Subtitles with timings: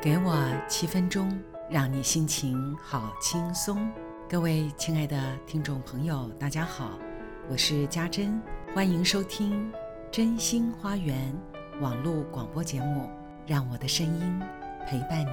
[0.00, 1.28] 给我七分钟，
[1.68, 3.90] 让你心情好轻松。
[4.28, 6.96] 各位亲爱的听众朋友，大家好，
[7.50, 8.40] 我是家珍，
[8.72, 9.72] 欢迎收听
[10.08, 11.36] 真心花园
[11.80, 13.10] 网络广播节目，
[13.44, 14.40] 让我的声音
[14.86, 15.32] 陪伴你。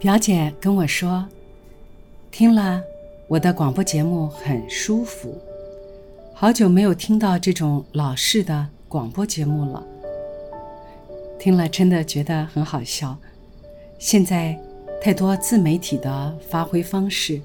[0.00, 1.24] 表姐跟我说，
[2.32, 2.82] 听了
[3.28, 5.40] 我的广播节目很舒服。
[6.40, 9.86] 好久没有听到这种老式的广播节目了，
[11.38, 13.14] 听了真的觉得很好笑。
[13.98, 14.58] 现在
[15.02, 17.42] 太多自媒体的发挥方式，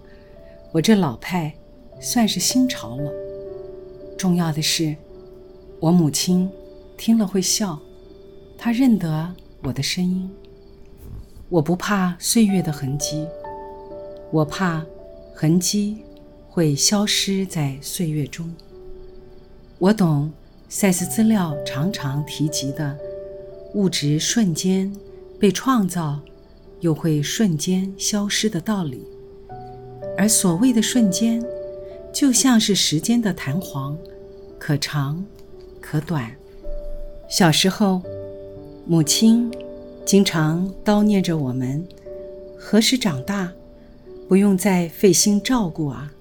[0.72, 1.54] 我这老派
[2.00, 3.12] 算是新潮了。
[4.18, 4.96] 重要的是，
[5.82, 6.50] 我母亲
[6.96, 7.78] 听了会笑，
[8.58, 10.32] 她认得我的声音。
[11.50, 13.28] 我不怕岁月的痕迹，
[14.32, 14.86] 我怕
[15.34, 15.98] 痕迹
[16.48, 18.50] 会消失在岁月中。
[19.78, 20.32] 我懂，
[20.70, 22.98] 赛斯资料常常提及的
[23.74, 24.92] 物质瞬间
[25.38, 26.22] 被创造，
[26.80, 29.06] 又会瞬间消失的道理。
[30.18, 31.44] 而所谓的瞬间，
[32.14, 33.98] 就像是时间的弹簧，
[34.58, 35.24] 可长
[35.82, 36.32] 可短。
[37.28, 38.02] 小时候，
[38.88, 39.52] 母亲
[40.06, 41.86] 经常叨念着我们：
[42.58, 43.52] 何时长大，
[44.30, 46.14] 不用再费心照顾啊？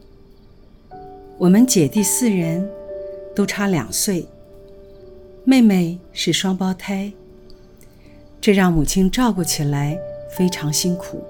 [1.38, 2.68] 我们姐弟四人。
[3.34, 4.26] 都差两岁，
[5.44, 7.12] 妹妹是双胞胎，
[8.40, 9.98] 这让母亲照顾起来
[10.36, 11.22] 非常辛苦。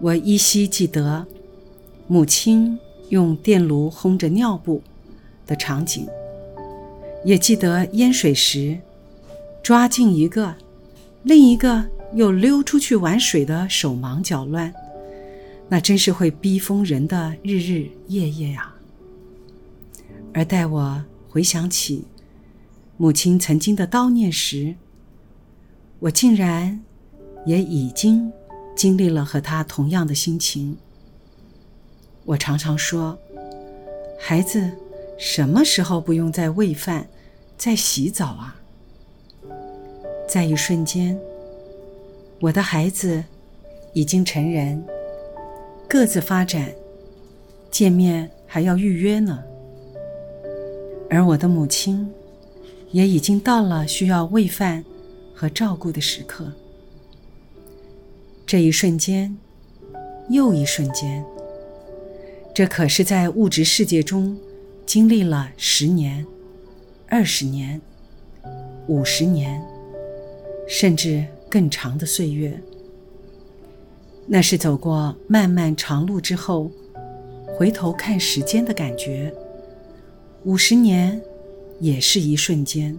[0.00, 1.26] 我依稀记得
[2.06, 4.82] 母亲用电炉烘着尿布
[5.46, 6.06] 的场景，
[7.24, 8.78] 也记得淹水时
[9.62, 10.54] 抓进一个，
[11.22, 14.72] 另一个又溜出去玩水的手忙脚乱，
[15.68, 18.74] 那真是会逼疯人的日日夜夜呀。
[20.32, 22.04] 而待我回想起
[22.96, 24.74] 母亲曾经的叨念时，
[25.98, 26.82] 我竟然
[27.46, 28.32] 也已经
[28.76, 30.76] 经历了和她同样的心情。
[32.24, 33.18] 我常常说
[34.20, 34.70] ：“孩子，
[35.18, 37.08] 什么时候不用再喂饭、
[37.56, 38.60] 再洗澡啊？”
[40.28, 41.18] 在一瞬间，
[42.40, 43.24] 我的孩子
[43.94, 44.84] 已经成人，
[45.88, 46.72] 各自发展，
[47.70, 49.42] 见面还要预约呢。
[51.10, 52.08] 而我的母亲，
[52.92, 54.84] 也已经到了需要喂饭
[55.34, 56.52] 和照顾的时刻。
[58.46, 59.36] 这一瞬间，
[60.28, 61.24] 又一瞬间，
[62.54, 64.38] 这可是在物质世界中
[64.86, 66.24] 经历了十年、
[67.08, 67.80] 二十年、
[68.86, 69.60] 五十年，
[70.68, 72.60] 甚至更长的岁月。
[74.28, 76.70] 那是走过漫漫长路之后，
[77.58, 79.34] 回头看时间的感觉。
[80.44, 81.20] 五十年，
[81.80, 82.96] 也是一瞬间。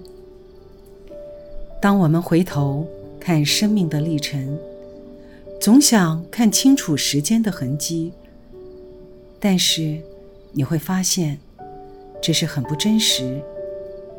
[1.81, 2.87] 当我们回头
[3.19, 4.59] 看生命的历程，
[5.59, 8.13] 总想看清楚时间的痕迹，
[9.39, 9.99] 但是
[10.51, 11.39] 你会发现，
[12.21, 13.41] 这是很不真实，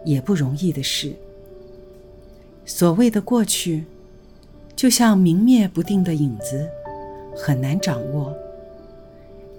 [0.04, 1.12] 也不容易的事。
[2.64, 3.84] 所谓的过去，
[4.74, 6.68] 就像明灭不定的影子，
[7.36, 8.34] 很难掌握。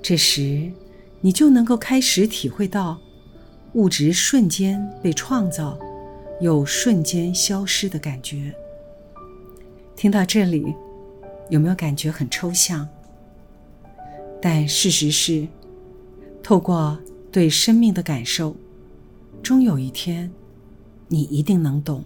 [0.01, 0.69] 这时，
[1.22, 3.00] 你就能够开始体会到。
[3.74, 5.80] 物质瞬间被创造，
[6.40, 8.54] 又瞬间消失的感觉。
[9.96, 10.76] 听到这里，
[11.50, 12.88] 有没有感觉很抽象？
[14.40, 15.48] 但事实是，
[16.44, 17.00] 透过
[17.32, 18.56] 对生命的感受，
[19.42, 20.32] 终有一天，
[21.08, 22.04] 你一定能懂。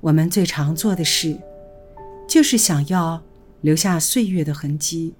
[0.00, 1.38] 我们最常做的事，
[2.26, 3.22] 就是想要
[3.60, 5.14] 留下岁月的痕迹，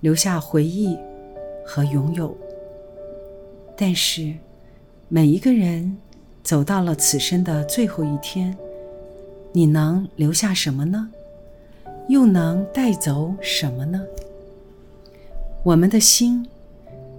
[0.00, 0.98] 留下回忆
[1.64, 2.36] 和拥有。
[3.76, 4.34] 但是，
[5.08, 5.96] 每一个人
[6.42, 8.56] 走到了此生的最后一天，
[9.52, 11.10] 你能留下什么呢？
[12.08, 14.00] 又能带走什么呢？
[15.64, 16.46] 我们的心，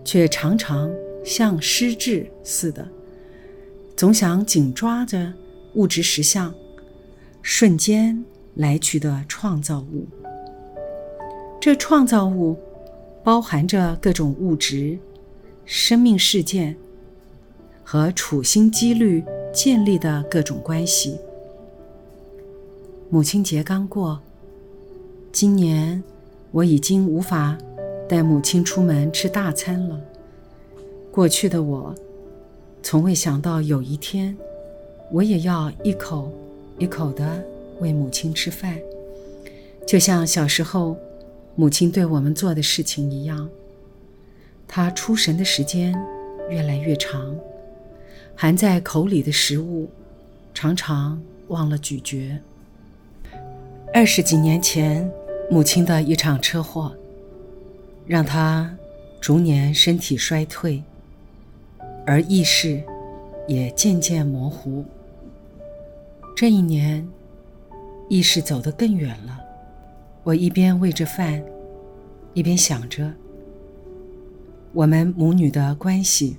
[0.05, 0.91] 却常常
[1.25, 2.87] 像失智似的，
[3.95, 5.33] 总想紧抓着
[5.75, 6.53] 物质实相，
[7.41, 8.23] 瞬间
[8.55, 10.05] 来去的创造物。
[11.59, 12.57] 这创造物
[13.23, 14.97] 包含着各种物质。
[15.65, 16.75] 生命事件
[17.83, 19.23] 和处心积虑
[19.53, 21.17] 建立的各种关系。
[23.09, 24.19] 母亲节刚过，
[25.31, 26.03] 今年
[26.51, 27.57] 我已经无法
[28.09, 29.99] 带母亲出门吃大餐了。
[31.11, 31.93] 过去的我，
[32.81, 34.35] 从未想到有一天，
[35.11, 36.31] 我也要一口
[36.79, 37.43] 一口的
[37.79, 38.79] 喂母亲吃饭，
[39.85, 40.97] 就像小时候
[41.55, 43.47] 母亲对我们做的事情一样。
[44.75, 45.93] 他出神的时间
[46.49, 47.35] 越来越长，
[48.35, 49.87] 含在口里的食物，
[50.51, 52.35] 常常忘了咀嚼。
[53.93, 55.07] 二十几年前，
[55.47, 56.91] 母亲的一场车祸，
[58.07, 58.75] 让他
[59.21, 60.81] 逐年身体衰退，
[62.03, 62.81] 而意识
[63.47, 64.83] 也渐渐模糊。
[66.35, 67.07] 这一年，
[68.09, 69.39] 意识走得更远了。
[70.23, 71.43] 我一边喂着饭，
[72.33, 73.13] 一边想着
[74.73, 76.37] 我们母女的关系。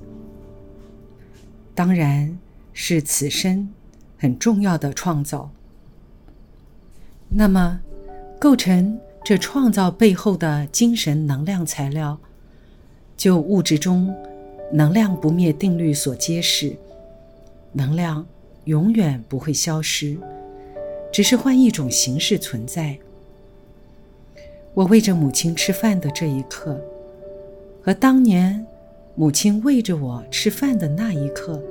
[1.75, 2.39] 当然
[2.73, 3.69] 是此生
[4.19, 5.51] 很重要的创造。
[7.29, 7.81] 那么，
[8.39, 12.19] 构成这创造背后的精神能量材料，
[13.17, 14.15] 就物质中
[14.73, 16.77] 能量不灭定律所揭示，
[17.73, 18.25] 能量
[18.65, 20.17] 永远不会消失，
[21.13, 22.99] 只是换一种形式存在。
[24.75, 26.81] 我喂着母亲吃饭的这一刻，
[27.85, 28.67] 和当年。
[29.17, 31.63] 母亲喂着我吃饭的那一刻，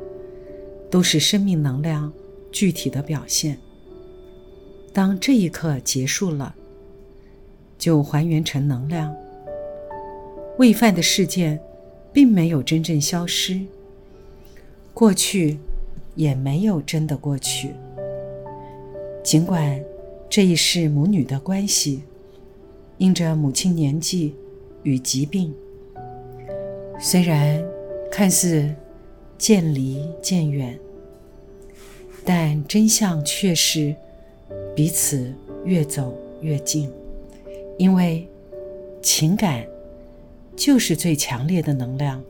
[0.90, 2.10] 都是生命能量
[2.54, 3.58] 具体的表现。
[4.94, 6.56] 当这一刻结束了，
[7.78, 9.14] 就还原成能量。
[10.58, 11.60] 喂饭的事件
[12.14, 13.60] 并没有真正消失，
[14.94, 15.60] 过去
[16.16, 17.72] 也没有真的过去。
[19.22, 19.84] 尽管
[20.30, 22.04] 这一世母女的关系，
[23.00, 24.34] 因着母亲年纪
[24.84, 25.54] 与疾病。
[27.06, 27.62] 虽然
[28.10, 28.74] 看似
[29.38, 30.80] 渐离渐远，
[32.24, 33.94] 但真相却是
[34.74, 35.34] 彼此
[35.66, 36.90] 越走越近。
[37.78, 38.26] 因为
[39.02, 39.66] 情感
[40.56, 42.24] 就是最强烈的能量，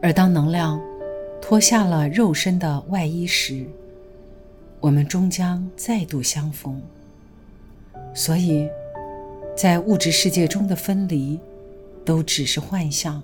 [0.00, 0.80] 而当能量
[1.42, 3.66] 脱下了肉身的外衣时，
[4.78, 6.80] 我们终将再度相逢。
[8.14, 8.68] 所以，
[9.56, 11.40] 在物质世界中的分离。
[12.04, 13.22] 都只是幻象，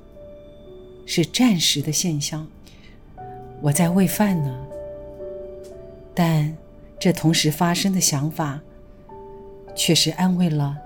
[1.06, 2.46] 是暂时的现象。
[3.60, 4.66] 我在喂饭呢，
[6.14, 6.56] 但
[6.98, 8.60] 这同时发生的想法，
[9.76, 10.76] 却是安慰了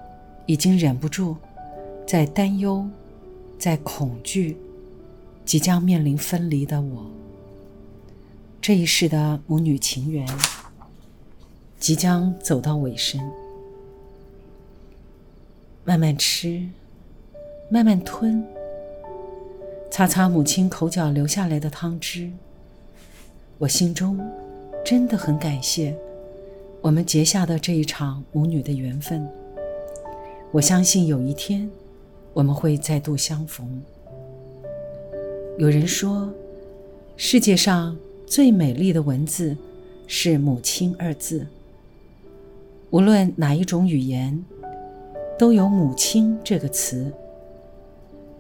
[0.46, 1.37] 已经忍不住
[2.06, 2.85] 在担忧、
[3.58, 4.56] 在恐惧、
[5.44, 7.11] 即将面临分离的我。
[8.61, 10.26] 这一世的母女情缘，
[11.79, 13.20] 即将走到尾声。
[15.85, 16.67] 慢慢吃。
[17.70, 18.44] 慢慢吞，
[19.90, 22.31] 擦擦母亲口角流下来的汤汁。
[23.58, 24.20] 我心中
[24.84, 25.96] 真的很感谢
[26.82, 29.26] 我们结下的这一场母女的缘分。
[30.52, 31.69] 我相信有一天
[32.32, 33.82] 我们会再度相逢。
[35.56, 36.31] 有人说，
[37.17, 37.96] 世界上
[38.26, 39.56] 最美丽的文字
[40.06, 41.46] 是“母亲”二字。
[42.90, 44.44] 无论哪一种语言，
[45.38, 47.10] 都有“母亲”这个词。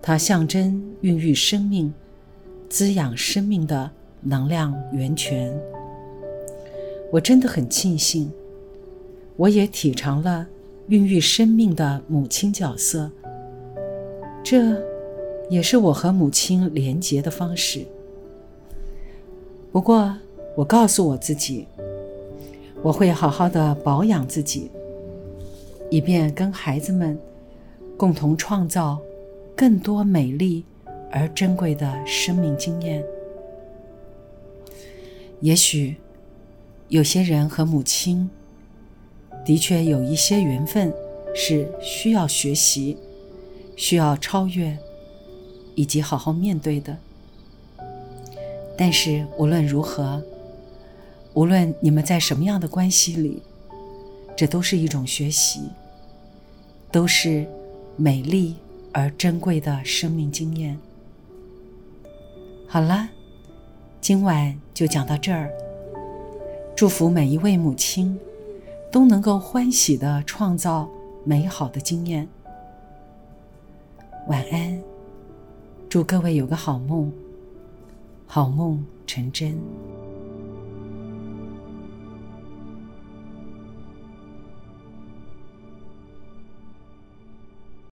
[0.06, 1.90] 它象征孕育生命、
[2.68, 3.90] 滋养生命的
[4.20, 5.58] 能量源泉。
[7.10, 8.30] 我真的很庆幸，
[9.34, 10.46] 我也体尝了
[10.88, 13.10] 孕育生命的母亲角色。
[14.42, 14.78] 这，
[15.48, 17.86] 也是我和母亲连结的方式。
[19.72, 20.14] 不过，
[20.54, 21.66] 我告诉我自己，
[22.82, 24.70] 我会好好的保养自己，
[25.88, 27.18] 以便跟孩子们
[27.96, 29.00] 共同创造。
[29.56, 30.64] 更多美丽
[31.10, 33.04] 而珍贵的生命经验。
[35.40, 35.96] 也许
[36.88, 38.28] 有些人和母亲
[39.44, 40.92] 的确有一些缘分，
[41.34, 42.96] 是需要学习、
[43.76, 44.76] 需要超越
[45.74, 46.96] 以及好好面对的。
[48.76, 50.22] 但是无论如何，
[51.34, 53.42] 无论你们在什么样的关系里，
[54.36, 55.60] 这都是一种学习，
[56.90, 57.46] 都是
[57.96, 58.56] 美丽。
[58.94, 60.78] 而珍贵的生命经验。
[62.68, 63.08] 好了，
[64.00, 65.50] 今晚就讲到这儿。
[66.76, 68.18] 祝福每一位母亲
[68.90, 70.88] 都能够欢喜的创造
[71.24, 72.26] 美好的经验。
[74.28, 74.80] 晚安，
[75.88, 77.12] 祝各位有个好梦，
[78.26, 79.58] 好梦成真。